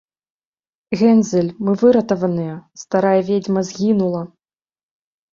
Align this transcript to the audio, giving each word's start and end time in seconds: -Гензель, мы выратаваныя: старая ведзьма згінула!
-Гензель, 0.99 1.51
мы 1.67 1.71
выратаваныя: 1.81 2.55
старая 2.83 3.19
ведзьма 3.27 3.61
згінула! 3.69 4.23